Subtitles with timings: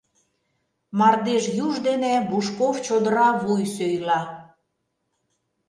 [0.99, 4.21] Мардеж юж дене Бушков чодыра вуй сӧйла.